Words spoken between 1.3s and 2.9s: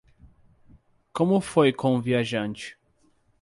foi com o viajante?